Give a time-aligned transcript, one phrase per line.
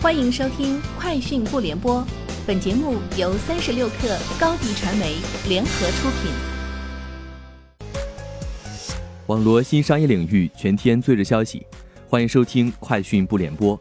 [0.00, 2.00] 欢迎收听《快讯不联播》，
[2.46, 5.16] 本节目由三十六克高低传媒
[5.48, 6.30] 联合出品。
[9.26, 11.66] 网罗新商业领域全天最热消息，
[12.08, 13.76] 欢迎收听《快讯不联播》。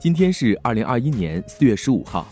[0.00, 2.26] 今天是二零二一年四月十五号。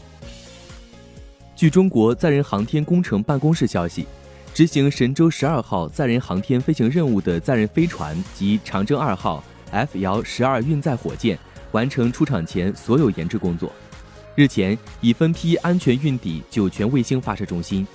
[1.54, 4.06] 据中国载人航天工程办公室消息，
[4.54, 11.38] 执行神舟十二号载人航天飞行任务的载人飞船及长征二号 F 遥十二运载火箭。
[11.72, 13.72] 完成出厂前所有研制工作，
[14.34, 17.86] 日前已分批安全运抵酒泉卫星发射中心，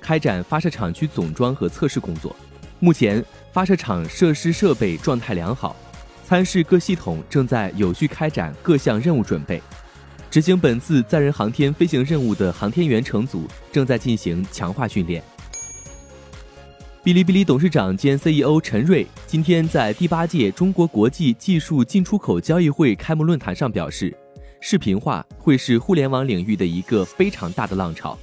[0.00, 2.34] 开展发射场区总装和测试工作。
[2.78, 5.76] 目前发射场设施设备状态良好，
[6.26, 9.62] 参试各系统正在有序开展各项任务准备。
[10.30, 15.22] 执行本次载人航天飞行任务的航天员乘组正在进行强化训练。
[17.02, 24.14] 哔哩哔哩董事长兼 CEO 陈瑞今天在第八届中国国际技术进出口交易会开幕论坛上表示，
[24.60, 28.18] 视频化会是互联网领域的一个非常大的浪潮。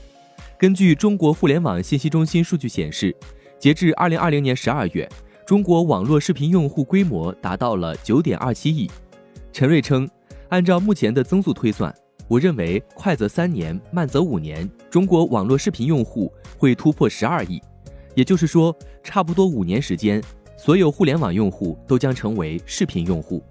[0.60, 3.16] 根据中国互联网信息中心数据显示，
[3.58, 5.10] 截至二零二零年十二月，
[5.44, 8.88] 中国网络视频用户规模达到了九点二七亿。
[9.52, 10.08] 陈瑞称，
[10.50, 11.92] 按照目前的增速推算，
[12.28, 17.60] 我认为快则三年，慢则五年，中国网络视频用户会突破十二亿。
[18.18, 20.20] 也就是说，差不多五年时间，
[20.58, 23.44] 所有互联网用户都将成为视频用户。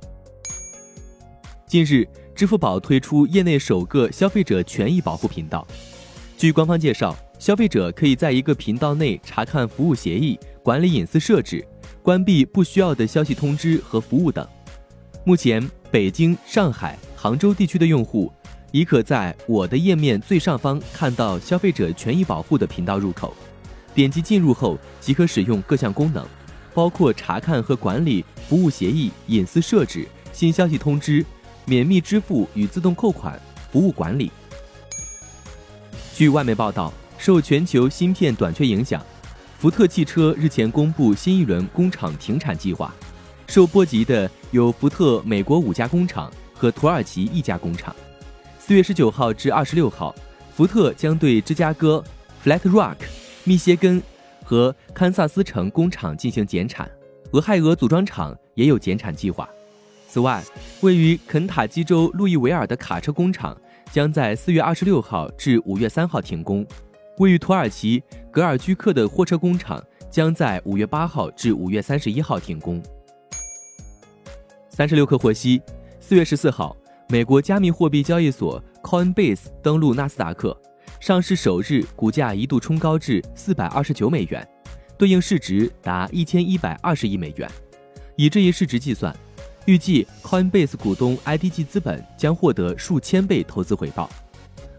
[1.69, 5.65] 近日，支付宝推出业内首个消费者权益保护频道。
[6.37, 11.65] 据官方介绍，消费者可以在一个频道内查看服务协议、管理隐私设置、
[12.03, 14.45] 关闭不需要的消息通知和服务等。
[15.23, 18.33] 目前，北京、上海、杭州地区的用户
[18.73, 23.33] 已可在我的页面最上方看到消费者权益保护的频道入口。
[23.97, 26.23] 点击进入后即可使用各项功能，
[26.75, 31.25] 包括查看和管理服务协议、隐私设置、新消息通知、
[31.65, 33.41] 免密支付与自动扣款、
[33.73, 34.31] 服务管理。
[36.15, 39.03] 据外媒报道，受全球芯片短缺影响，
[39.59, 42.95] 福特汽车日前公布新一轮工厂停产计划，
[43.47, 47.97] 受波及的有福特美国五家工厂和土耳其一家工厂。
[48.59, 50.15] 四月十九号至二十六号，
[50.55, 52.05] 福特将对芝加哥
[52.45, 52.97] Flat Rock。
[53.47, 54.03] 密歇根
[54.43, 56.91] 和堪萨斯城工厂进行减产，
[57.31, 59.49] 俄亥俄组装厂也有减产计划。
[60.09, 60.43] 此外，
[60.81, 63.57] 位于肯塔基州路易维尔的卡车工厂
[63.93, 66.65] 将在四月二十六号至五月三号停工；
[67.19, 68.03] 位于土耳其
[68.33, 69.81] 格尔居克的货车工厂
[70.11, 72.83] 将在五月八号至五月三十一号停工。
[74.69, 75.63] 三十六氪获悉，
[76.01, 76.77] 四月十四号，
[77.09, 80.61] 美国加密货币交易所 Coinbase 登陆纳斯达克。
[81.01, 84.47] 上市首日，股价一度冲高至四百二十九美元，
[84.99, 87.49] 对应市值达一千一百二十亿美元。
[88.17, 89.15] 以这一市值计算，
[89.67, 94.11] 预计 Coinbase 股东 IDG 资本将获得数千倍投资回报。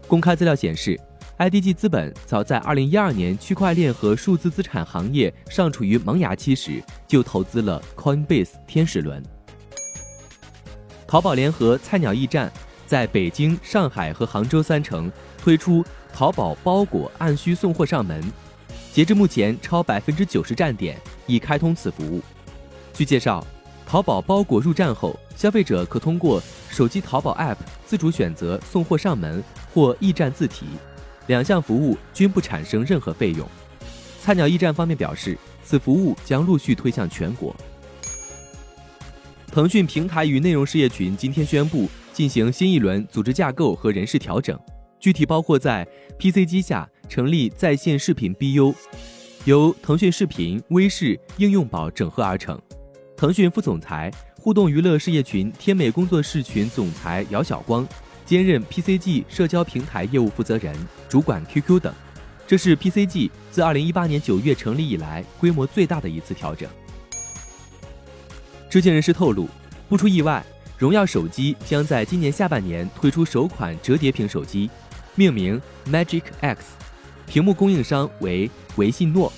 [0.06, 0.98] 公开资料显示
[1.38, 9.22] ，IDG 资本早在二零一二年区块链和数字资产行业尚处于萌芽期时，就投资了 Coinbase 天使轮。
[11.06, 12.52] 淘宝联合菜鸟驿站
[12.86, 15.82] 在北京、上海和杭州三城推出。
[16.12, 18.20] 淘宝包裹按需送货上门，
[18.92, 22.20] 截至目前，超百分之九十站点已开通此服务。
[22.92, 23.46] 据介绍，
[23.86, 29.42] 淘宝包裹入站后，消费者可通过手机淘宝 App 自主选择送货上门
[29.72, 30.66] 或驿站自提，
[31.28, 33.46] 两项服务均不产生任何费用。
[34.20, 37.54] 菜鸟驿站方面表示，此服务将陆续推向全国。
[39.50, 44.58] 腾讯平台与内容事业群今天宣布进行新一轮组织架构和人事调整。
[45.00, 45.86] 具体包括在
[46.18, 48.74] PC 机下成立在线视频 BU，
[49.44, 52.60] 由腾讯视频、微视、应用宝整合而成。
[53.16, 57.86] 腾讯副总裁、互动娱乐事业群天美工作室群总裁姚晓光
[58.24, 60.74] 兼任 PCG 社交平台业务负责人，
[61.08, 61.92] 主管 QQ 等。
[62.46, 66.68] 这是 PCG 自2018年9月成立以来规模最大的一次调整。
[68.70, 69.48] 知情人士透露，
[69.88, 70.44] 不出意外，
[70.78, 74.70] 荣耀手机将在今年下半年推出首款折叠屏手机。
[75.18, 75.60] 命名
[75.90, 76.76] Magic X，
[77.26, 79.32] 屏幕供应商为维信诺。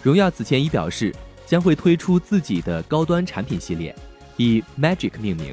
[0.00, 1.12] 荣耀此前已表示
[1.44, 3.92] 将会推出自己的高端产品系列，
[4.36, 5.52] 以 Magic 命名，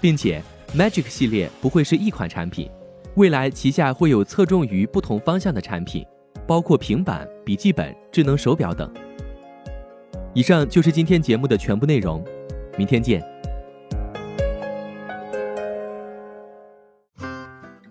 [0.00, 0.42] 并且
[0.76, 2.68] Magic 系列不会是一款产品，
[3.14, 6.04] 未来旗下会有侧重于不同方向的产品，
[6.44, 8.92] 包括平板、笔记本、智能手表等。
[10.32, 12.24] 以上就是今天节目的全部内容，
[12.76, 13.33] 明天见。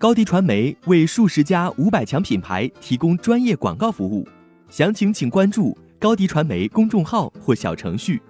[0.04, 4.28] 高迪传媒为数十家五百强品牌提供专业广告服务，
[4.68, 8.20] 详情请关注高迪传媒公众号或小程序。